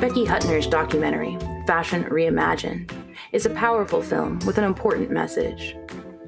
[0.00, 2.90] Becky Hutner's documentary, Fashion Reimagined,
[3.32, 5.76] is a powerful film with an important message.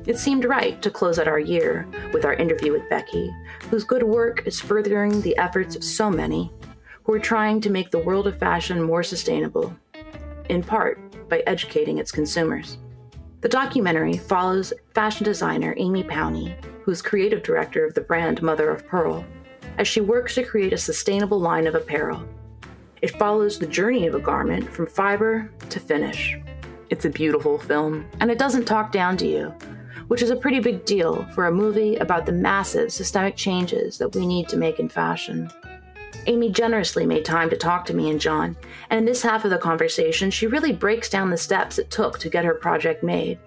[0.06, 3.30] It seemed right to close out our year with our interview with Becky,
[3.70, 6.52] whose good work is furthering the efforts of so many
[7.02, 9.74] who are trying to make the world of fashion more sustainable,
[10.48, 12.78] in part by educating its consumers.
[13.40, 18.86] The documentary follows fashion designer Amy Powney, who's creative director of the brand Mother of
[18.86, 19.24] Pearl,
[19.78, 22.28] as she works to create a sustainable line of apparel.
[23.00, 26.36] It follows the journey of a garment from fiber to finish.
[26.90, 29.54] It's a beautiful film, and it doesn't talk down to you,
[30.08, 34.14] which is a pretty big deal for a movie about the massive systemic changes that
[34.14, 35.48] we need to make in fashion.
[36.26, 38.56] Amy generously made time to talk to me and John,
[38.90, 42.18] and in this half of the conversation, she really breaks down the steps it took
[42.18, 43.38] to get her project made.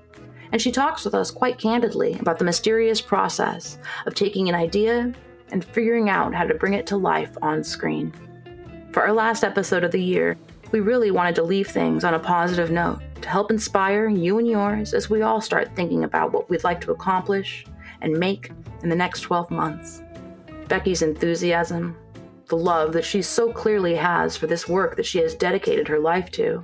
[0.54, 5.14] And she talks with us quite candidly about the mysterious process of taking an idea
[5.52, 8.14] and figuring out how to bring it to life on screen.
[8.92, 10.38] For our last episode of the year,
[10.72, 14.48] we really wanted to leave things on a positive note to help inspire you and
[14.48, 17.66] yours as we all start thinking about what we'd like to accomplish
[18.02, 18.52] and make
[18.84, 20.02] in the next 12 months.
[20.68, 21.96] Becky's enthusiasm,
[22.48, 26.00] the love that she so clearly has for this work that she has dedicated her
[26.00, 26.64] life to,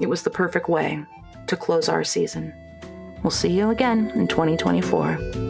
[0.00, 1.04] it was the perfect way
[1.46, 2.52] to close our season.
[3.22, 5.47] We'll see you again in 2024.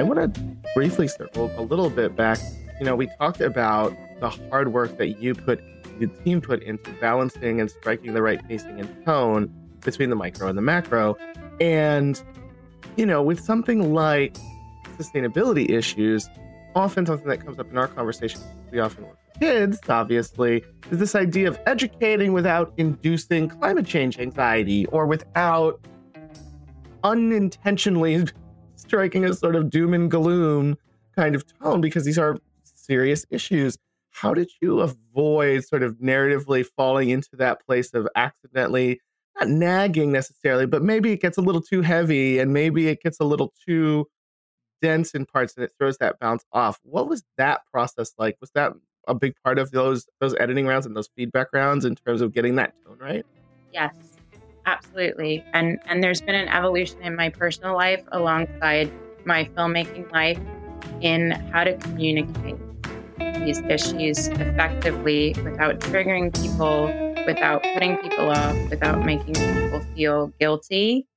[0.00, 0.40] I want to
[0.74, 2.38] briefly circle a little bit back.
[2.78, 5.60] You know, we talked about the hard work that you put,
[5.98, 9.52] the team put into balancing and striking the right pacing and tone
[9.84, 11.18] between the micro and the macro.
[11.60, 12.18] And,
[12.96, 14.38] you know, with something like
[14.96, 16.30] sustainability issues,
[16.74, 18.40] often something that comes up in our conversation,
[18.70, 24.18] we often work with kids, obviously, is this idea of educating without inducing climate change
[24.18, 25.78] anxiety or without
[27.04, 28.14] unintentionally
[28.80, 30.76] striking a sort of doom and gloom
[31.14, 33.76] kind of tone because these are serious issues
[34.10, 39.00] how did you avoid sort of narratively falling into that place of accidentally
[39.38, 43.20] not nagging necessarily, but maybe it gets a little too heavy and maybe it gets
[43.20, 44.06] a little too
[44.82, 46.78] dense in parts and it throws that bounce off.
[46.82, 48.36] What was that process like?
[48.40, 48.72] Was that
[49.08, 52.32] a big part of those those editing rounds and those feedback rounds in terms of
[52.32, 53.24] getting that tone right?
[53.72, 53.94] Yes.
[54.70, 55.44] Absolutely.
[55.52, 58.92] And and there's been an evolution in my personal life alongside
[59.24, 60.38] my filmmaking life
[61.00, 62.56] in how to communicate
[63.44, 66.84] these issues effectively without triggering people,
[67.26, 71.08] without putting people off, without making people feel guilty.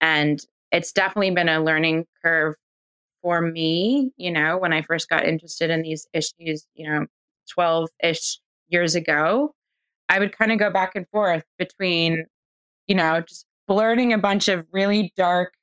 [0.00, 2.56] And it's definitely been a learning curve
[3.22, 7.06] for me, you know, when I first got interested in these issues, you know,
[7.50, 9.54] 12 ish years ago,
[10.08, 12.26] I would kind of go back and forth between,
[12.90, 15.54] you know, just blurting a bunch of really dark,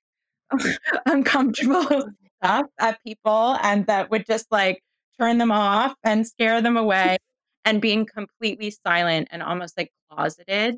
[1.05, 1.83] uncomfortable
[2.41, 4.81] stuff at people and that would just like
[5.19, 7.17] turn them off and scare them away
[7.65, 10.77] and being completely silent and almost like closeted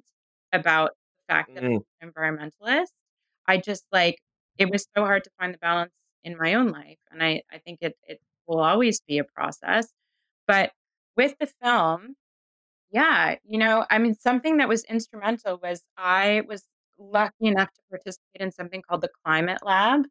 [0.51, 1.81] about the fact that mm.
[2.01, 2.87] I'm an environmentalist.
[3.47, 4.17] I just like
[4.57, 5.91] it was so hard to find the balance
[6.23, 6.97] in my own life.
[7.11, 9.87] And I, I think it it will always be a process.
[10.47, 10.71] But
[11.15, 12.15] with the film,
[12.91, 16.63] yeah, you know, I mean, something that was instrumental was I was
[16.97, 20.03] lucky enough to participate in something called the Climate Lab,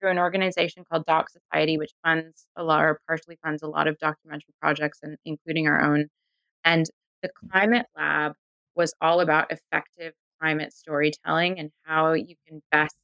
[0.00, 3.86] through an organization called Doc Society, which funds a lot or partially funds a lot
[3.88, 6.06] of documentary projects, and including our own.
[6.64, 6.86] And
[7.22, 8.34] the Climate Lab
[8.76, 12.96] was all about effective climate storytelling and how you can best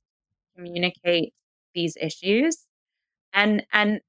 [0.56, 1.34] communicate
[1.75, 2.66] these issues.
[3.33, 4.00] And and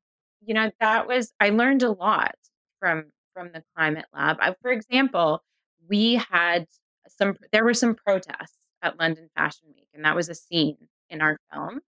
[0.41, 2.36] you know that was I learned a lot
[2.80, 4.38] from from the Climate Lab.
[4.41, 5.41] I, for example,
[5.88, 6.66] we had
[7.07, 10.77] some there were some protests at London Fashion Week, and that was a scene
[11.09, 11.79] in our film.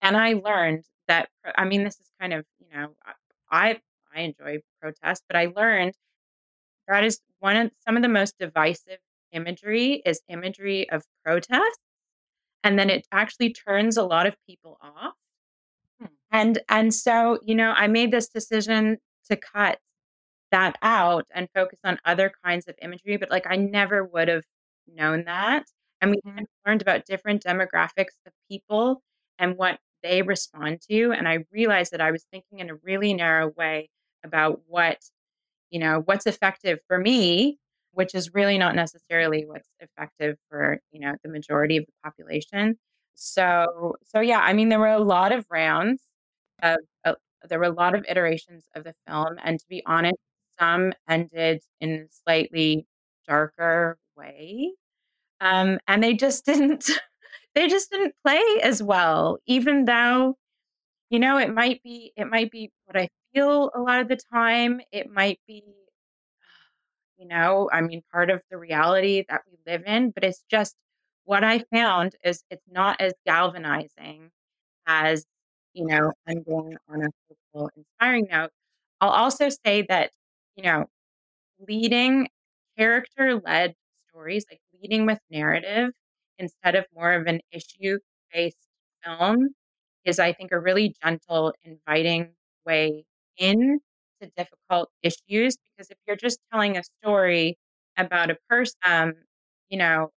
[0.00, 2.94] And I learned that I mean this is kind of, you know,
[3.50, 3.80] I
[4.14, 5.92] I enjoy protest, but I learned
[6.86, 8.98] that is one of some of the most divisive
[9.32, 11.78] imagery is imagery of protest
[12.64, 15.12] and then it actually turns a lot of people off.
[16.00, 16.06] Hmm.
[16.32, 18.96] And and so, you know, I made this decision
[19.30, 19.78] to cut
[20.50, 24.44] that out and focus on other kinds of imagery, but like I never would have
[24.86, 25.64] known that.
[26.00, 26.44] And we mm-hmm.
[26.66, 29.02] learned about different demographics of people
[29.38, 31.12] and what they respond to.
[31.12, 33.90] And I realized that I was thinking in a really narrow way
[34.24, 34.98] about what,
[35.70, 37.58] you know, what's effective for me,
[37.92, 42.78] which is really not necessarily what's effective for, you know, the majority of the population.
[43.14, 46.02] So, so yeah, I mean, there were a lot of rounds
[46.62, 47.14] of, uh,
[47.48, 49.36] there were a lot of iterations of the film.
[49.42, 50.16] And to be honest,
[50.60, 52.86] some ended in a slightly
[53.26, 54.72] darker way.
[55.40, 56.90] Um, and they just didn't
[57.54, 60.36] they just didn't play as well, even though,
[61.10, 64.18] You know, it might be it might be what I feel a lot of the
[64.32, 64.80] time.
[64.92, 65.62] It might be
[67.18, 70.76] you know, I mean part of the reality that we live in, but it's just
[71.24, 74.30] what I found is it's not as galvanizing
[74.86, 75.24] as,
[75.74, 78.50] you know, ending on a hopeful, inspiring note.
[79.00, 80.12] I'll also say that,
[80.58, 80.86] you know,
[81.68, 82.28] leading
[82.76, 83.74] character led
[84.10, 85.90] stories, like leading with narrative
[86.38, 87.98] instead of more of an issue
[88.32, 88.56] based
[89.04, 89.50] film,
[90.04, 92.32] is I think a really gentle, inviting
[92.66, 93.04] way
[93.38, 93.80] in
[94.22, 95.56] to difficult issues.
[95.76, 97.58] Because if you're just telling a story
[97.98, 99.14] about a person, um,
[99.70, 100.10] you know,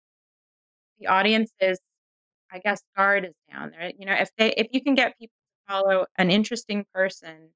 [1.00, 1.80] the audience's,
[2.52, 3.92] I guess, guard is down there.
[3.98, 5.34] You know, if they if you can get people
[5.68, 7.52] to follow an interesting person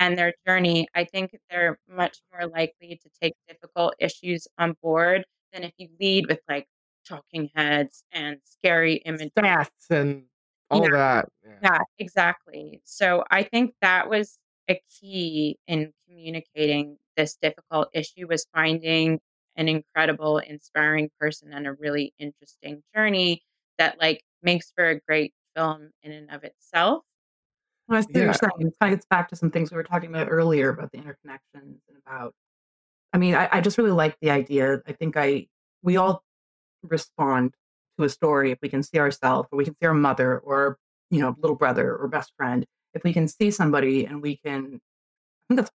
[0.00, 5.24] and their journey, I think they're much more likely to take difficult issues on board
[5.52, 6.66] than if you lead with like
[7.08, 9.30] talking heads and scary images.
[9.38, 10.24] Stats and
[10.70, 11.28] all that.
[11.44, 11.58] Yeah.
[11.62, 12.80] Yeah, exactly.
[12.84, 14.38] So I think that was
[14.68, 19.20] a key in communicating this difficult issue was finding
[19.56, 23.42] an incredible, inspiring person and a really interesting journey
[23.78, 27.04] that like makes for a great film in and of itself.
[27.90, 28.52] Well, I see what you're saying.
[28.60, 30.98] It kind of gets back to some things we were talking about earlier about the
[30.98, 32.34] interconnections and about.
[33.12, 34.82] I mean, I, I just really like the idea.
[34.86, 35.48] I think I
[35.82, 36.22] we all
[36.84, 37.54] respond
[37.98, 40.78] to a story if we can see ourselves, or we can see our mother, or
[41.10, 42.66] you know, little brother or best friend.
[42.94, 45.70] If we can see somebody and we can, I think that's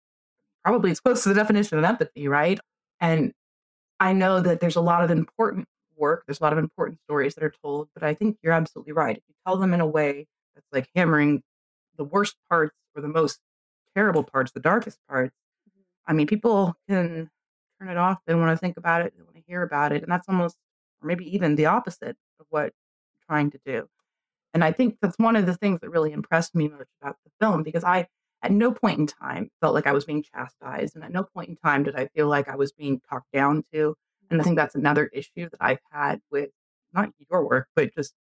[0.64, 2.60] probably as close to the definition of empathy, right?
[3.02, 3.34] And
[4.00, 5.68] I know that there's a lot of important
[5.98, 6.26] work.
[6.28, 9.18] There's a lot of important stories that are told, but I think you're absolutely right.
[9.18, 11.44] If you tell them in a way that's like hammering
[11.98, 13.40] the worst parts or the most
[13.96, 15.36] terrible parts, the darkest parts,
[15.70, 16.12] mm-hmm.
[16.12, 17.30] I mean, people can
[17.80, 18.20] turn it off.
[18.26, 19.14] They want to think about it.
[19.16, 20.04] They want to hear about it.
[20.04, 20.58] And that's almost,
[21.02, 23.88] or maybe even the opposite of what you're trying to do.
[24.54, 27.32] And I think that's one of the things that really impressed me most about the
[27.40, 28.08] film because I,
[28.44, 30.96] at no point in time, felt like I was being chastised.
[30.96, 33.64] And at no point in time did I feel like I was being talked down
[33.74, 33.96] to.
[34.30, 36.50] And I think that's another issue that I've had with
[36.94, 38.14] not your work, but just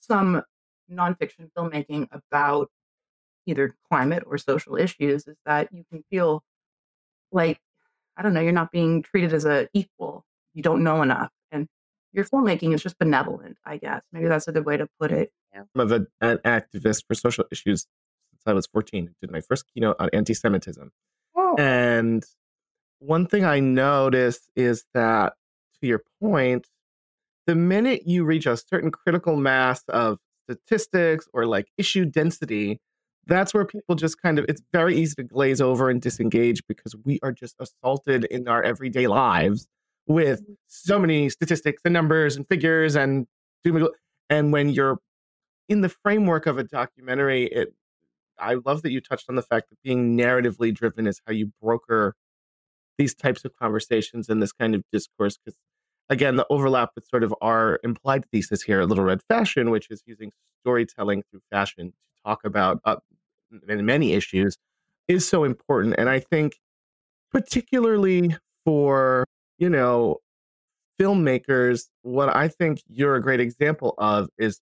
[0.00, 0.42] some
[0.90, 2.68] nonfiction filmmaking about
[3.46, 6.42] either climate or social issues is that you can feel
[7.32, 7.60] like
[8.16, 10.24] I don't know, you're not being treated as a equal.
[10.52, 11.30] You don't know enough.
[11.50, 11.66] And
[12.12, 14.02] your filmmaking is just benevolent, I guess.
[14.12, 15.32] Maybe that's a good way to put it.
[15.52, 17.86] I'm a, an activist for social issues
[18.30, 19.08] since I was 14.
[19.08, 20.90] I did my first keynote on anti-Semitism.
[21.36, 21.56] Oh.
[21.58, 22.24] And
[23.00, 25.34] one thing I noticed is that,
[25.80, 26.68] to your point,
[27.46, 30.18] the minute you reach a certain critical mass of
[30.48, 32.80] statistics or like issue density,
[33.26, 36.94] that's where people just kind of, it's very easy to glaze over and disengage because
[37.04, 39.66] we are just assaulted in our everyday lives
[40.06, 43.26] with so many statistics and numbers and figures and.
[44.28, 44.98] And when you're
[45.70, 47.72] in the framework of a documentary, it
[48.38, 51.50] I love that you touched on the fact that being narratively driven is how you
[51.62, 52.14] broker
[52.98, 55.38] these types of conversations and this kind of discourse.
[55.38, 55.58] Because
[56.10, 59.90] again, the overlap with sort of our implied thesis here at Little Red Fashion, which
[59.90, 60.30] is using
[60.60, 62.96] storytelling through fashion to talk about uh,
[63.66, 64.56] many issues,
[65.08, 65.94] is so important.
[65.98, 66.56] And I think,
[67.32, 69.26] particularly for
[69.58, 70.18] you know
[71.00, 74.60] filmmakers, what I think you're a great example of is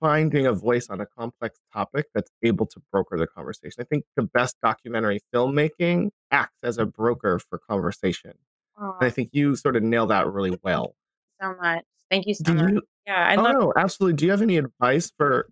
[0.00, 3.74] finding a voice on a complex topic that's able to broker the conversation.
[3.80, 8.32] I think the best documentary filmmaking acts as a broker for conversation.
[8.76, 10.94] And I think you sort of nail that really well.
[11.40, 11.84] so much.
[12.10, 12.72] Thank you so Do much.
[12.74, 12.82] you?
[13.06, 14.16] Yeah, I Oh love no, absolutely.
[14.16, 15.48] Do you have any advice for?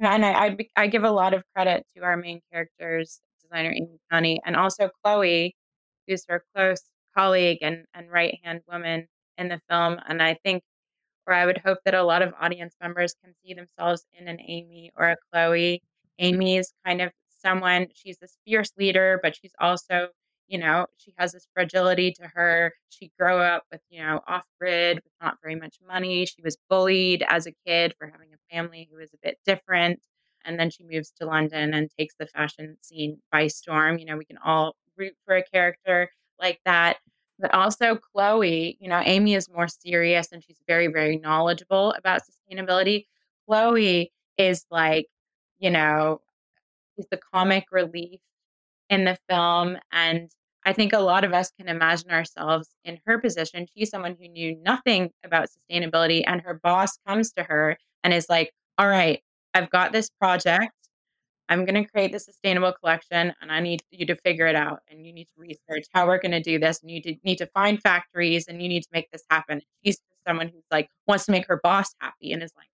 [0.00, 3.98] And I, I I give a lot of credit to our main characters, designer Amy
[4.12, 5.54] Powney, and also Chloe,
[6.06, 6.82] who's her close
[7.16, 9.06] colleague and and right hand woman
[9.38, 9.98] in the film.
[10.08, 10.62] And I think,
[11.26, 14.40] or I would hope that a lot of audience members can see themselves in an
[14.40, 15.82] Amy or a Chloe.
[16.18, 17.88] Amy is kind of someone.
[17.94, 20.08] She's this fierce leader, but she's also
[20.48, 22.72] you know she has this fragility to her.
[22.90, 26.26] She grew up with you know off grid with not very much money.
[26.26, 30.00] She was bullied as a kid for having a family who was a bit different
[30.44, 33.98] and then she moves to london and takes the fashion scene by storm.
[33.98, 36.10] You know we can all root for a character
[36.40, 36.98] like that.
[37.38, 42.22] But also chloe you know amy is more serious and she's very very knowledgeable about
[42.22, 43.06] sustainability.
[43.46, 45.06] Chloe is like
[45.58, 46.20] you know
[46.96, 48.20] is the comic relief
[48.90, 49.76] in the film.
[49.92, 50.30] And
[50.64, 53.66] I think a lot of us can imagine ourselves in her position.
[53.76, 58.28] She's someone who knew nothing about sustainability, and her boss comes to her and is
[58.28, 59.20] like, All right,
[59.52, 60.72] I've got this project.
[61.50, 64.80] I'm going to create the sustainable collection, and I need you to figure it out.
[64.90, 66.80] And you need to research how we're going to do this.
[66.80, 69.60] And you need to, find factories, and you need to make this happen.
[69.84, 72.68] She's someone who's like wants to make her boss happy and is like,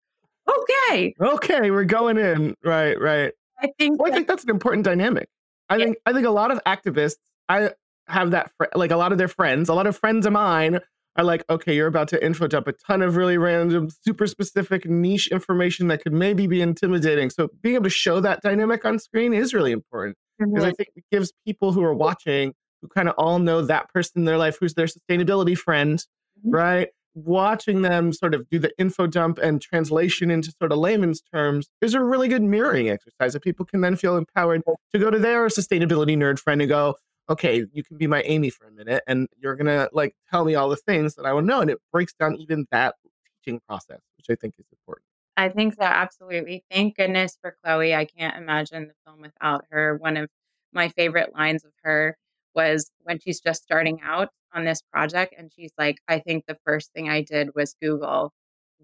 [0.48, 2.56] okay, Okay, we're going in.
[2.64, 3.34] Right, right.
[3.60, 5.28] I think well, I think that's an important dynamic.
[5.70, 5.86] I yeah.
[5.86, 7.72] think I think a lot of activists I
[8.08, 10.80] have that fr- like a lot of their friends, a lot of friends of mine
[11.16, 14.86] are like, okay, you're about to info dump a ton of really random, super specific
[14.86, 17.30] niche information that could maybe be intimidating.
[17.30, 20.64] So being able to show that dynamic on screen is really important because mm-hmm.
[20.64, 24.20] I think it gives people who are watching who kind of all know that person
[24.20, 26.00] in their life who's their sustainability friend,
[26.40, 26.52] mm-hmm.
[26.52, 26.90] right?
[27.16, 31.70] Watching them sort of do the info dump and translation into sort of layman's terms
[31.82, 34.62] is a really good mirroring exercise that people can then feel empowered
[34.94, 36.96] to go to their sustainability nerd friend and go,
[37.30, 40.46] okay, you can be my Amy for a minute and you're going to like tell
[40.46, 41.62] me all the things that I want to know.
[41.62, 42.96] And it breaks down even that
[43.44, 45.06] teaching process, which I think is important.
[45.38, 46.64] I think so, absolutely.
[46.70, 47.96] Thank goodness for Chloe.
[47.96, 49.96] I can't imagine the film without her.
[49.96, 50.30] One of
[50.74, 52.18] my favorite lines of her
[52.60, 55.34] was when she's just starting out on this project.
[55.38, 58.34] And she's like, I think the first thing I did was Google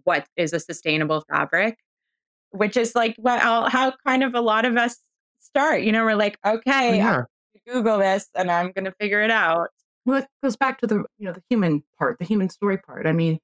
[0.04, 1.78] what is a sustainable fabric,
[2.52, 4.98] which is like well, how kind of a lot of us
[5.40, 5.82] start.
[5.82, 7.24] You know, we're like, okay, yeah.
[7.68, 9.70] Google this and I'm going to figure it out.
[10.06, 13.08] Well, it goes back to the you know the human part, the human story part.
[13.08, 13.40] I mean,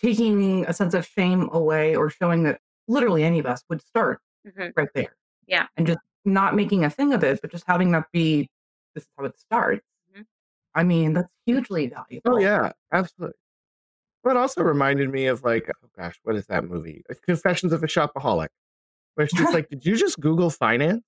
[0.00, 4.20] taking a sense of shame away or showing that literally any of us would start
[4.46, 4.68] mm-hmm.
[4.76, 5.16] right there.
[5.48, 8.48] Yeah, and just not making a thing of it, but just having that be
[8.94, 9.86] this is how it starts.
[10.12, 10.22] Mm-hmm.
[10.74, 12.34] I mean, that's hugely valuable.
[12.34, 13.36] Oh yeah, absolutely.
[14.22, 17.02] But also reminded me of like, oh gosh, what is that movie?
[17.24, 18.48] Confessions of a Shopaholic.
[19.14, 21.02] Where she's like, did you just Google finance?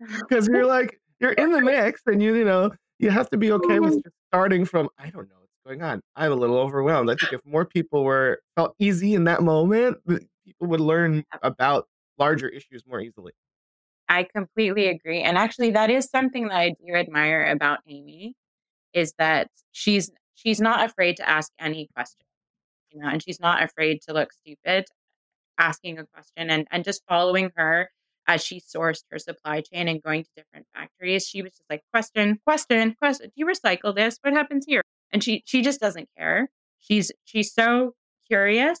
[0.28, 3.52] Because you're like, you're in the mix and you you know you have to be
[3.52, 4.08] okay with mm-hmm.
[4.28, 7.40] starting from i don't know what's going on i'm a little overwhelmed i think if
[7.46, 9.96] more people were felt easy in that moment
[10.44, 11.86] people would learn about
[12.18, 13.32] larger issues more easily
[14.08, 18.34] i completely agree and actually that is something that i do admire about amy
[18.92, 22.26] is that she's she's not afraid to ask any question
[22.90, 24.86] you know and she's not afraid to look stupid
[25.58, 27.88] asking a question and and just following her
[28.26, 31.82] as she sourced her supply chain and going to different factories, she was just like,
[31.92, 33.26] question, question, question.
[33.26, 34.18] Do you recycle this?
[34.22, 34.82] What happens here?
[35.12, 36.48] And she she just doesn't care.
[36.80, 37.94] She's she's so
[38.26, 38.80] curious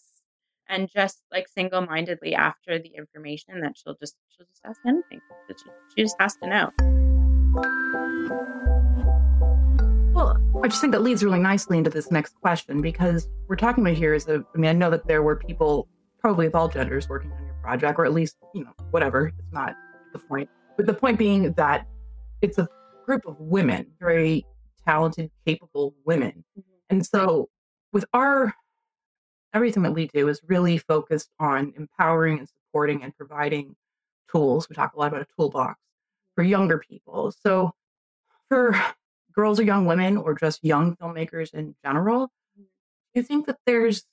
[0.68, 5.20] and just like single-mindedly after the information that she'll just she'll just ask anything.
[5.48, 5.64] She,
[5.96, 6.70] she just has to know.
[10.14, 13.84] Well, I just think that leads really nicely into this next question because we're talking
[13.84, 15.88] about here is a, I mean, I know that there were people
[16.20, 19.26] probably of all genders working on your project, or at least, you know, whatever.
[19.26, 19.74] It's not
[20.12, 20.48] the point.
[20.76, 21.86] But the point being that
[22.42, 22.68] it's a
[23.04, 24.46] group of women, very
[24.86, 26.44] talented, capable women.
[26.58, 26.60] Mm-hmm.
[26.90, 27.48] And so
[27.92, 28.54] with our
[29.54, 33.76] everything that we do is really focused on empowering and supporting and providing
[34.30, 34.68] tools.
[34.68, 35.78] We talk a lot about a toolbox
[36.34, 37.32] for younger people.
[37.32, 37.72] So
[38.48, 38.76] for
[39.32, 42.26] girls or young women or just young filmmakers in general,
[42.58, 42.62] mm-hmm.
[42.62, 44.04] do you think that there's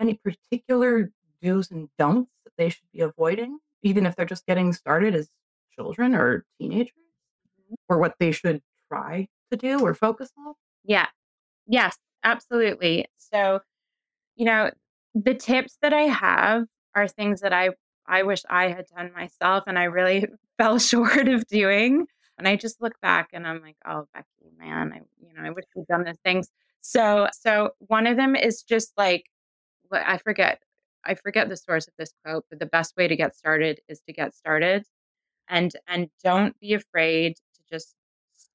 [0.00, 4.72] any particular do's and don'ts that they should be avoiding, even if they're just getting
[4.72, 5.28] started as
[5.74, 7.74] children or teenagers, mm-hmm.
[7.88, 10.54] or what they should try to do or focus on?
[10.84, 11.06] Yeah.
[11.66, 13.06] Yes, absolutely.
[13.16, 13.60] So,
[14.36, 14.70] you know,
[15.24, 17.70] the tips that I have are things that I
[18.06, 20.26] I wish I had done myself and I really
[20.58, 22.06] fell short of doing.
[22.38, 25.50] And I just look back and I'm like, oh, Becky, man, I you know, I
[25.50, 26.48] wish we'd done the things.
[26.80, 29.24] So so one of them is just like
[29.92, 30.60] I forget
[31.04, 34.00] I forget the source of this quote, but the best way to get started is
[34.06, 34.84] to get started.
[35.48, 37.94] And and don't be afraid to just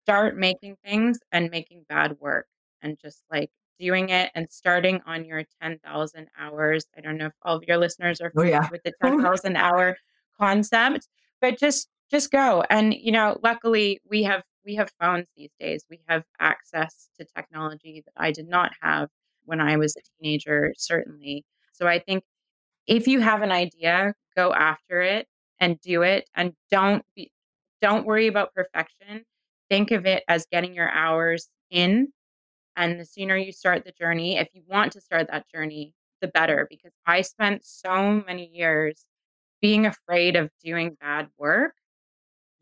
[0.03, 2.47] start making things and making bad work
[2.81, 3.49] and just like
[3.79, 6.85] doing it and starting on your 10,000 hours.
[6.97, 8.67] I don't know if all of your listeners are oh, yeah.
[8.71, 9.97] with the 10,000 hour
[10.39, 11.07] concept,
[11.41, 12.63] but just just go.
[12.69, 15.83] And you know, luckily we have we have phones these days.
[15.89, 19.09] We have access to technology that I did not have
[19.45, 21.45] when I was a teenager, certainly.
[21.73, 22.23] So I think
[22.87, 25.27] if you have an idea, go after it
[25.59, 27.31] and do it and don't be
[27.81, 29.25] don't worry about perfection.
[29.69, 32.07] Think of it as getting your hours in
[32.75, 36.27] and the sooner you start the journey, if you want to start that journey, the
[36.29, 39.05] better because I spent so many years
[39.61, 41.75] being afraid of doing bad work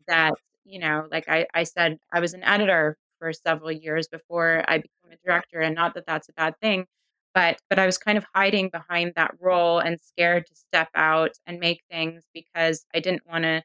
[0.08, 4.64] that, you know, like I, I said, I was an editor for several years before
[4.68, 6.86] I became a director, and not that that's a bad thing,
[7.34, 11.32] but but I was kind of hiding behind that role and scared to step out
[11.46, 13.62] and make things because I didn't want to,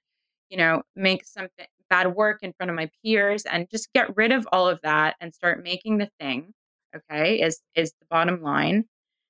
[0.50, 4.32] you know, make something bad work in front of my peers and just get rid
[4.32, 6.54] of all of that and start making the thing.
[6.96, 8.86] Okay, is is the bottom line.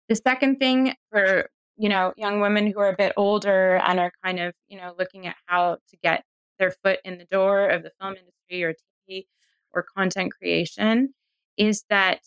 [0.10, 4.12] The second thing for you know young women who are a bit older and are
[4.24, 6.24] kind of you know looking at how to get
[6.60, 8.74] their foot in the door of the film industry or
[9.10, 9.28] TV
[9.74, 11.14] or content creation
[11.58, 12.20] is that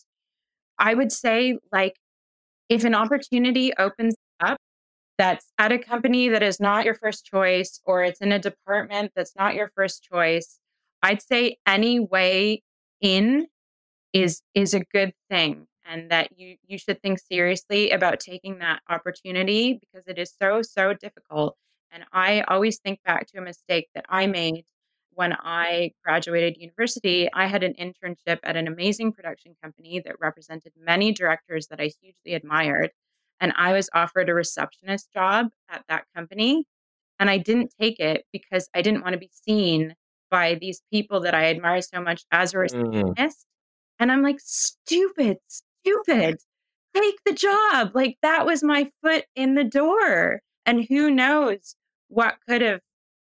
[0.79, 1.95] I would say, like,
[2.69, 4.57] if an opportunity opens up
[5.21, 9.11] that's at a company that is not your first choice or it's in a department
[9.15, 10.57] that's not your first choice,
[11.03, 12.63] I'd say any way
[13.01, 13.45] in
[14.13, 18.81] is is a good thing and that you you should think seriously about taking that
[18.89, 21.55] opportunity because it is so so difficult.
[21.91, 24.65] And i always think back to a mistake that i made
[25.13, 27.29] when i graduated university.
[27.31, 31.91] I had an internship at an amazing production company that represented many directors that i
[32.01, 32.89] hugely admired
[33.41, 36.63] and i was offered a receptionist job at that company
[37.19, 39.93] and i didn't take it because i didn't want to be seen
[40.29, 42.61] by these people that i admire so much as a mm.
[42.61, 43.51] receptionist mm.
[44.01, 46.39] And I'm like, stupid, stupid.
[46.95, 47.91] Take the job.
[47.93, 50.41] Like that was my foot in the door.
[50.65, 51.75] And who knows
[52.07, 52.81] what could have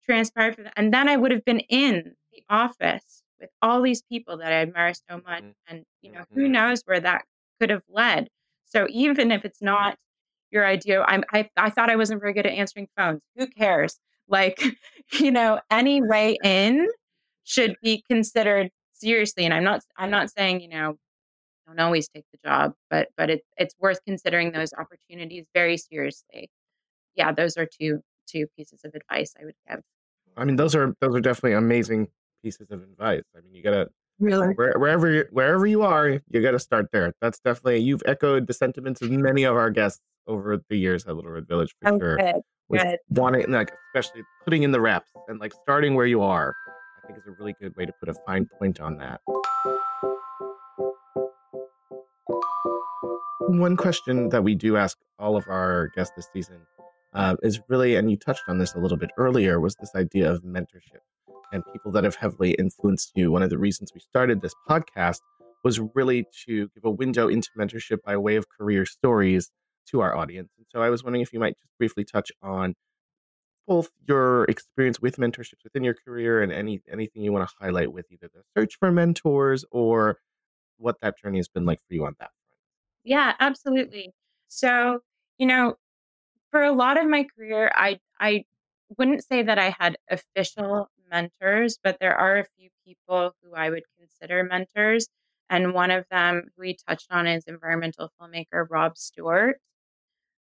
[0.07, 0.75] transpired for that.
[0.77, 4.63] And then I would have been in the office with all these people that I
[4.63, 5.43] admire so much.
[5.43, 5.51] Mm-hmm.
[5.67, 6.53] And, you know, who mm-hmm.
[6.53, 7.25] knows where that
[7.61, 8.29] could have led.
[8.71, 9.97] So even if it's not
[10.51, 13.21] your idea, I'm, I, I thought I wasn't very good at answering phones.
[13.37, 13.99] Who cares?
[14.29, 14.63] Like,
[15.13, 16.89] you know, any way in
[17.45, 20.95] should be considered seriously and i'm not i'm not saying you know
[21.67, 26.51] don't always take the job but but it's it's worth considering those opportunities very seriously
[27.17, 29.81] yeah those are two two pieces of advice i would give
[30.37, 32.07] i mean those are those are definitely amazing
[32.43, 33.89] pieces of advice i mean you gotta
[34.21, 38.47] really where, wherever you, wherever you are you gotta start there that's definitely you've echoed
[38.47, 41.95] the sentiments of many of our guests over the years at little red village for
[41.95, 42.99] oh, sure good, good.
[43.11, 46.55] wanting like especially putting in the reps and like starting where you are
[47.03, 49.21] I think is a really good way to put a fine point on that.
[53.49, 56.61] One question that we do ask all of our guests this season
[57.15, 60.31] uh, is really, and you touched on this a little bit earlier, was this idea
[60.31, 61.01] of mentorship
[61.53, 63.31] and people that have heavily influenced you.
[63.31, 65.21] One of the reasons we started this podcast
[65.63, 69.51] was really to give a window into mentorship by way of career stories
[69.91, 70.51] to our audience.
[70.57, 72.75] And so I was wondering if you might just briefly touch on
[73.67, 77.93] both your experience with mentorships within your career and any anything you want to highlight
[77.93, 80.19] with either the search for mentors or
[80.79, 82.59] what that journey has been like for you on that front.
[83.05, 84.13] Yeah, absolutely.
[84.49, 85.01] So,
[85.39, 85.77] you know,
[86.51, 88.45] for a lot of my career, I I
[88.99, 93.71] wouldn't say that I had official mentors, but there are a few people who I
[93.71, 95.09] would consider mentors.
[95.49, 99.59] And one of them we touched on is environmental filmmaker Rob Stewart.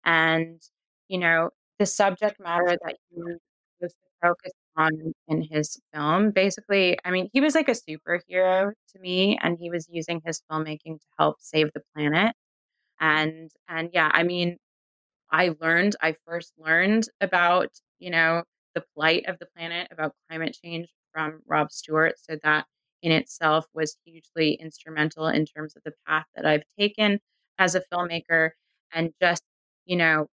[0.06, 0.62] And,
[1.08, 3.40] you know, the subject matter that he was
[3.82, 3.90] to
[4.22, 6.32] focus on in his film.
[6.32, 10.42] Basically, I mean, he was like a superhero to me, and he was using his
[10.52, 12.36] filmmaking to help save the planet.
[13.00, 14.58] And and yeah, I mean,
[15.32, 18.44] I learned, I first learned about, you know,
[18.76, 22.16] the plight of the planet, about climate change from Rob Stewart.
[22.20, 22.66] So that
[23.02, 27.20] in itself was hugely instrumental in terms of the path that I've taken
[27.60, 28.52] as a filmmaker
[28.94, 29.44] and just,
[29.86, 30.28] you know,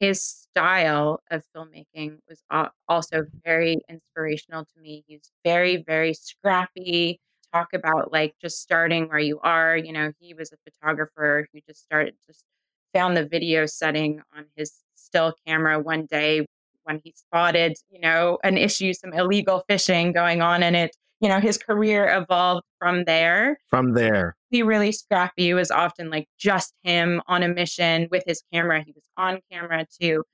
[0.00, 2.42] his style of filmmaking was
[2.88, 5.04] also very inspirational to me.
[5.06, 7.18] He's very, very scrappy.
[7.52, 9.76] Talk about like just starting where you are.
[9.76, 12.44] You know, he was a photographer who just started, just
[12.92, 16.44] found the video setting on his still camera one day
[16.86, 20.96] when he spotted, you know, an issue, some illegal fishing going on in it.
[21.20, 23.58] You know, his career evolved from there.
[23.68, 24.36] From there.
[24.50, 25.50] He really scrappy.
[25.50, 28.82] It was often like just him on a mission with his camera.
[28.84, 30.24] He was on camera too.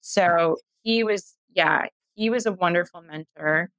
[0.00, 3.70] So he was, yeah, he was a wonderful mentor.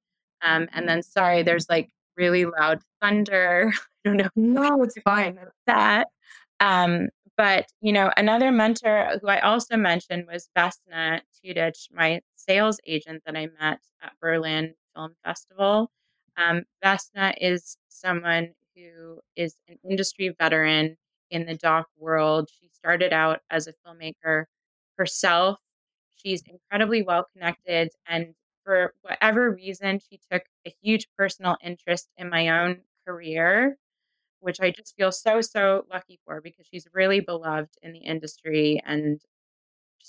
[0.42, 3.72] Um, and then, sorry, there's like really loud thunder.
[4.06, 4.30] I don't know.
[4.36, 5.40] No, it's fine.
[5.66, 6.08] That.
[6.60, 12.80] Um, but you know, another mentor who I also mentioned was Vesna Tudich, my sales
[12.86, 15.92] agent that I met at Berlin Film Festival.
[16.38, 20.98] Um, Vesna is someone who is an industry veteran
[21.32, 22.50] in the doc world.
[22.60, 24.46] She started out as a filmmaker
[24.98, 25.60] herself.
[26.16, 27.90] She's incredibly well connected.
[28.08, 33.78] And for whatever reason, she took a huge personal interest in my own career,
[34.46, 38.80] which I just feel so, so lucky for because she's really beloved in the industry
[38.86, 39.20] and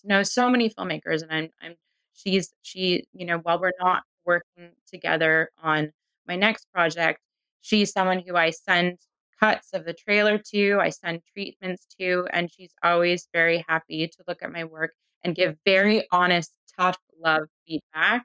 [0.05, 1.23] knows so many filmmakers.
[1.23, 1.75] And I'm, I'm,
[2.13, 5.91] she's, she, you know, while we're not working together on
[6.29, 7.19] my next project,
[7.63, 8.99] she's someone who I send
[9.41, 14.25] cuts of the trailer to, I send treatments to, and she's always very happy to
[14.29, 14.93] look at my work
[15.25, 18.25] and give very honest, tough love feedback.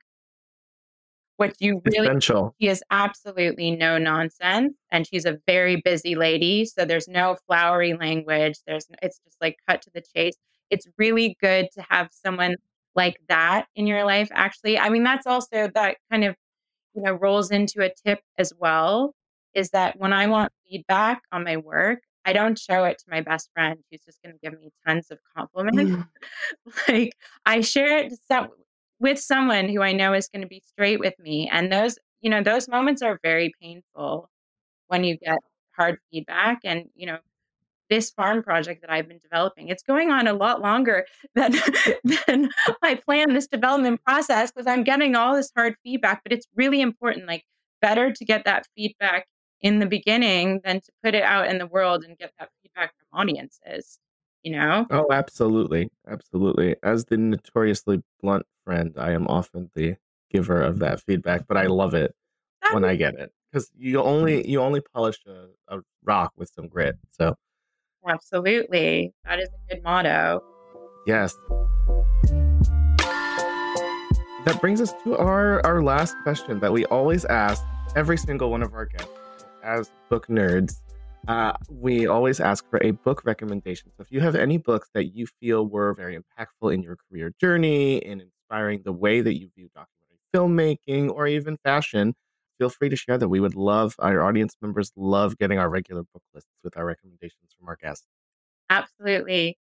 [1.38, 2.56] What you really Essential.
[2.62, 6.66] she is absolutely no nonsense, and she's a very busy lady.
[6.66, 8.56] So there's no flowery language.
[8.68, 10.36] There's it's just like cut to the chase.
[10.70, 12.58] It's really good to have someone
[12.96, 14.30] like that in your life.
[14.34, 16.36] Actually, I mean that's also that kind of
[16.94, 19.16] you know rolls into a tip as well
[19.54, 23.22] is that when I want feedback on my work, I don't show it to my
[23.22, 25.92] best friend who's just going to give me tons of compliments.
[25.92, 26.08] Mm.
[26.88, 27.14] like
[27.46, 28.14] I share it
[29.02, 31.50] with someone who I know is going to be straight with me.
[31.52, 34.30] And those, you know, those moments are very painful
[34.88, 35.40] when you get
[35.78, 36.60] hard feedback.
[36.64, 37.18] And, you know,
[37.90, 39.68] this farm project that I've been developing.
[39.68, 41.54] It's going on a lot longer than
[42.06, 42.50] than
[42.82, 46.82] I planned this development process because I'm getting all this hard feedback, but it's really
[46.82, 47.28] important.
[47.28, 47.44] Like
[47.82, 49.28] better to get that feedback
[49.62, 52.94] in the beginning than to put it out in the world and get that feedback
[52.98, 54.00] from audiences,
[54.44, 54.86] you know?
[54.90, 55.90] Oh, absolutely.
[56.08, 56.76] Absolutely.
[56.84, 59.96] As the notoriously blunt friend, I am often the
[60.32, 61.74] giver of that feedback, but I mm-hmm.
[61.74, 62.16] love it
[62.64, 64.08] that when I get it because you mm-hmm.
[64.08, 66.98] only you only polish a, a rock with some grit.
[67.12, 67.36] So
[68.08, 69.14] Absolutely.
[69.26, 70.44] That is a good motto.
[71.06, 71.36] Yes.
[74.46, 77.64] That brings us to our, our last question that we always ask
[77.96, 79.10] every single one of our guests
[79.64, 80.82] as book nerds.
[81.32, 83.90] Uh, we always ask for a book recommendation.
[83.96, 87.34] So if you have any books that you feel were very impactful in your career
[87.40, 92.14] journey, and inspiring the way that you view documentary filmmaking or even fashion,
[92.58, 93.30] feel free to share that.
[93.30, 97.54] We would love our audience members love getting our regular book lists with our recommendations
[97.58, 98.08] from our guests.
[98.70, 99.58] Absolutely.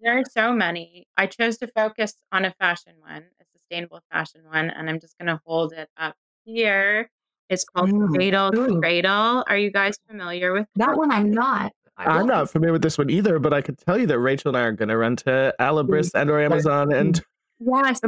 [0.00, 1.06] There are so many.
[1.16, 5.18] I chose to focus on a fashion one, a sustainable fashion one, and I'm just
[5.18, 7.10] going to hold it up here.
[7.48, 8.08] It's called mm.
[8.14, 9.44] Cradle to Cradle.
[9.48, 11.10] Are you guys familiar with that one?
[11.10, 11.72] I'm not.
[11.96, 14.56] I'm not familiar with this one either, but I can tell you that Rachel and
[14.56, 17.20] I are going to run to Alibris and or Amazon and
[17.60, 18.00] Yes.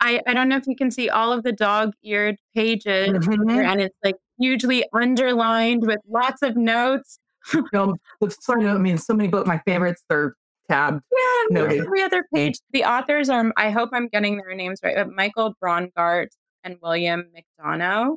[0.00, 3.50] I, I don't know if you can see all of the dog eared pages mm-hmm.
[3.50, 7.18] and it's like hugely underlined with lots of notes.
[7.72, 7.94] no,
[8.28, 10.34] sorry, I mean, so many books, my favorites are
[10.68, 11.02] tabbed.
[11.12, 11.80] Yeah, noted.
[11.82, 12.58] every other page.
[12.72, 16.28] The authors are, I hope I'm getting their names right, Michael Braungart
[16.64, 17.30] and William
[17.60, 18.16] McDonough.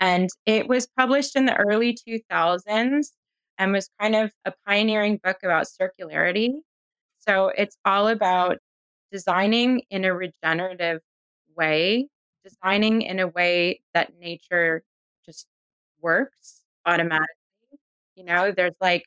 [0.00, 3.12] And it was published in the early 2000s
[3.58, 6.50] and was kind of a pioneering book about circularity.
[7.20, 8.58] So it's all about
[9.12, 11.00] designing in a regenerative
[11.56, 12.08] way,
[12.44, 14.84] designing in a way that nature
[15.26, 15.46] just
[16.00, 17.28] works automatically.
[18.16, 19.04] You know, there's like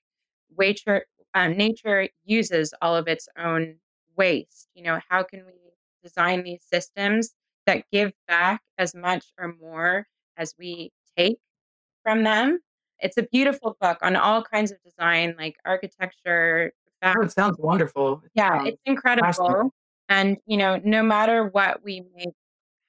[0.57, 3.75] nature, um, nature uses all of its own
[4.17, 4.67] waste.
[4.75, 5.53] You know, how can we
[6.03, 7.31] design these systems
[7.65, 11.37] that give back as much or more as we take
[12.03, 12.59] from them?
[12.99, 16.71] It's a beautiful book on all kinds of design, like architecture.
[17.03, 18.21] Oh, it sounds wonderful.
[18.35, 19.71] Yeah, um, it's incredible.
[20.09, 22.33] And, you know, no matter what we make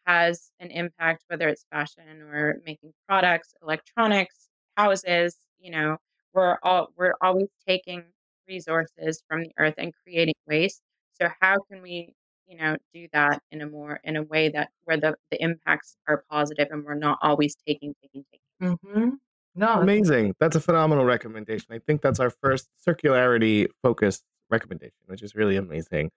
[0.07, 5.97] has an impact, whether it's fashion or making products, electronics, houses, you know,
[6.35, 8.05] we're all we're always taking
[8.49, 10.83] resources from the earth and creating waste.
[11.13, 12.15] So how can we,
[12.47, 15.97] you know, do that in a more in a way that where the, the impacts
[16.09, 18.77] are positive and we're not always taking, taking, taking.
[18.77, 19.11] Mm-hmm.
[19.55, 20.35] No, amazing.
[20.41, 21.67] That's a phenomenal recommendation.
[21.71, 26.11] I think that's our first circularity focused recommendation, which is really amazing.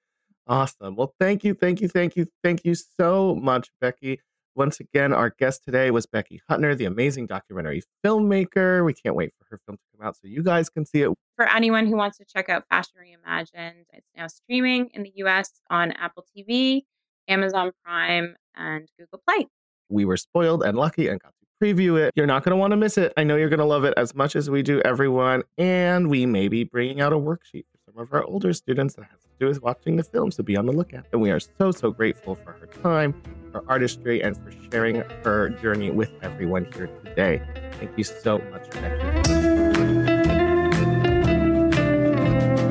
[0.48, 0.96] Awesome.
[0.96, 4.22] Well, thank you, thank you, thank you, thank you so much, Becky.
[4.56, 8.86] Once again, our guest today was Becky Hutner, the amazing documentary filmmaker.
[8.86, 11.12] We can't wait for her film to come out so you guys can see it.
[11.36, 15.52] For anyone who wants to check out Fashion Reimagined, it's now streaming in the US
[15.70, 16.84] on Apple TV,
[17.28, 19.48] Amazon Prime, and Google Play.
[19.90, 22.14] We were spoiled and lucky and got to preview it.
[22.16, 23.12] You're not going to want to miss it.
[23.18, 25.44] I know you're going to love it as much as we do, everyone.
[25.58, 29.04] And we may be bringing out a worksheet for some of our older students that
[29.04, 31.06] has to do with watching the film, so be on the lookout.
[31.12, 33.22] And we are so, so grateful for her time,
[33.56, 37.42] her artistry, and for sharing her journey with everyone here today.
[37.80, 38.98] Thank you so much, Becky.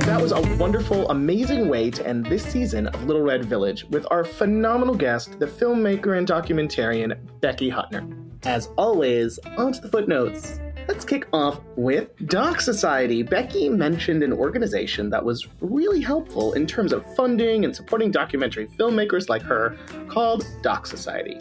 [0.05, 4.07] That was a wonderful, amazing way to end this season of Little Red Village with
[4.11, 8.21] our phenomenal guest, the filmmaker and documentarian Becky Hutner.
[8.45, 10.61] As always, on to the footnotes.
[10.87, 13.23] Let's kick off with Doc Society.
[13.23, 18.67] Becky mentioned an organization that was really helpful in terms of funding and supporting documentary
[18.67, 21.39] filmmakers like her called Doc Society.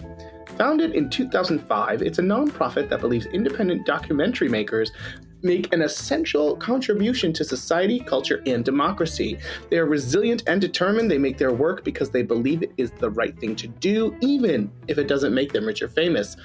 [0.58, 4.94] Founded in 2005, it's a nonprofit that believes independent documentary makers
[5.42, 9.38] make an essential contribution to society, culture, and democracy.
[9.70, 11.12] They are resilient and determined.
[11.12, 14.72] They make their work because they believe it is the right thing to do, even
[14.88, 16.38] if it doesn't make them rich or famous.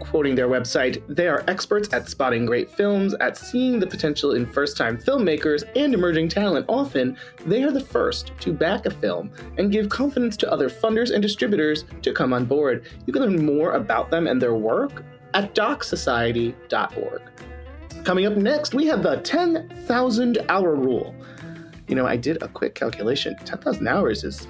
[0.00, 4.46] Quoting their website, they are experts at spotting great films, at seeing the potential in
[4.46, 6.66] first time filmmakers and emerging talent.
[6.68, 11.12] Often, they are the first to back a film and give confidence to other funders
[11.12, 12.86] and distributors to come on board.
[13.06, 15.04] You can learn more about them and their work
[15.34, 17.22] at docsociety.org.
[18.04, 21.14] Coming up next, we have the 10,000 hour rule.
[21.88, 24.46] You know, I did a quick calculation 10,000 hours is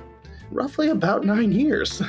[0.50, 2.02] roughly about nine years.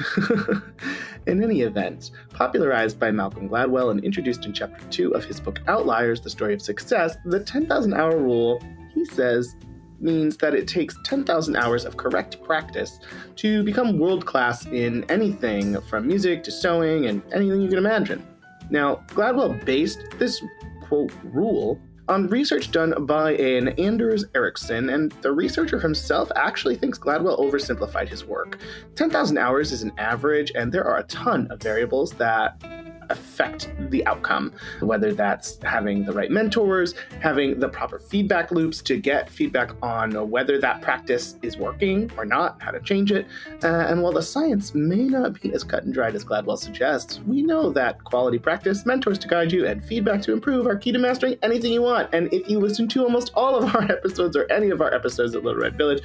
[1.27, 5.59] In any event, popularized by Malcolm Gladwell and introduced in Chapter 2 of his book
[5.67, 8.61] Outliers The Story of Success, the 10,000 hour rule,
[8.93, 9.55] he says,
[9.99, 12.99] means that it takes 10,000 hours of correct practice
[13.37, 18.25] to become world class in anything from music to sewing and anything you can imagine.
[18.69, 20.43] Now, Gladwell based this
[20.83, 26.99] quote rule on research done by an Anders Ericsson, and the researcher himself actually thinks
[26.99, 28.59] Gladwell oversimplified his work.
[28.95, 32.61] 10,000 hours is an average, and there are a ton of variables that
[33.09, 38.97] affect the outcome, whether that's having the right mentors, having the proper feedback loops to
[38.97, 43.27] get feedback on whether that practice is working or not, how to change it.
[43.63, 47.19] Uh, and while the science may not be as cut and dried as Gladwell suggests,
[47.27, 50.91] we know that quality practice, mentors to guide you, and feedback to improve are key
[50.91, 52.09] to mastering anything you want.
[52.13, 55.35] And if you listen to almost all of our episodes or any of our episodes
[55.35, 56.01] at Little Red Village,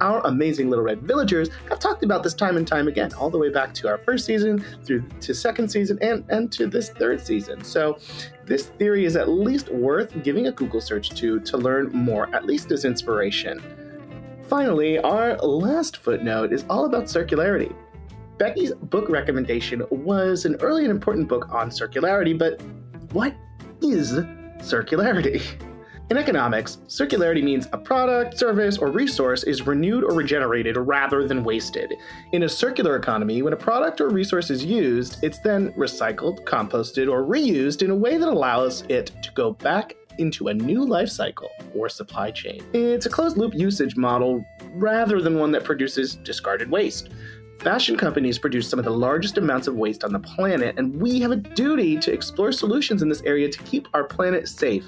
[0.00, 3.38] our amazing Little Red Villagers have talked about this time and time again, all the
[3.38, 7.24] way back to our first season through to second season and, and to this third
[7.24, 7.62] season.
[7.64, 7.98] So
[8.44, 12.46] this theory is at least worth giving a Google search to to learn more, at
[12.46, 13.62] least as inspiration.
[14.48, 17.74] Finally, our last footnote is all about circularity.
[18.38, 22.60] Becky's book recommendation was an early and important book on circularity, but
[23.12, 23.34] what
[23.80, 24.12] is
[24.58, 25.42] circularity?
[26.10, 31.42] In economics, circularity means a product, service, or resource is renewed or regenerated rather than
[31.42, 31.94] wasted.
[32.32, 37.10] In a circular economy, when a product or resource is used, it's then recycled, composted,
[37.10, 41.08] or reused in a way that allows it to go back into a new life
[41.08, 42.62] cycle or supply chain.
[42.74, 47.08] It's a closed loop usage model rather than one that produces discarded waste.
[47.60, 51.18] Fashion companies produce some of the largest amounts of waste on the planet, and we
[51.20, 54.84] have a duty to explore solutions in this area to keep our planet safe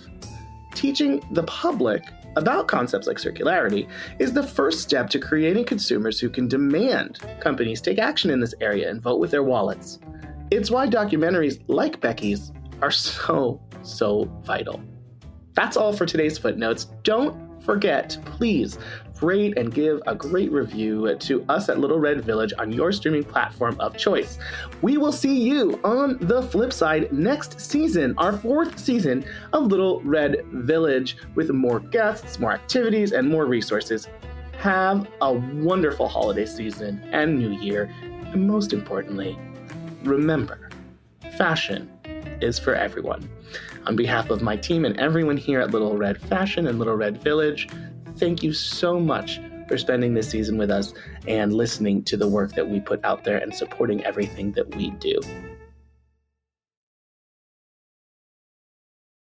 [0.77, 2.05] teaching the public
[2.37, 7.81] about concepts like circularity is the first step to creating consumers who can demand companies
[7.81, 9.99] take action in this area and vote with their wallets.
[10.51, 14.81] It's why documentaries like Becky's are so, so vital.
[15.55, 16.85] That's all for today's footnotes.
[17.03, 18.79] Don't forget, please
[19.23, 23.25] rate and give a great review to us at Little Red Village on your streaming
[23.25, 24.39] platform of choice.
[24.83, 30.01] We will see you on the flip side next season, our fourth season of Little
[30.03, 34.09] Red Village, with more guests, more activities, and more resources.
[34.59, 37.93] Have a wonderful holiday season and new year.
[38.03, 39.39] And most importantly,
[40.03, 40.71] remember
[41.37, 41.91] fashion
[42.41, 43.29] is for everyone.
[43.87, 47.23] On behalf of my team and everyone here at Little Red Fashion and Little Red
[47.23, 47.69] Village,
[48.19, 50.93] thank you so much for spending this season with us
[51.27, 54.91] and listening to the work that we put out there and supporting everything that we
[54.91, 55.21] do.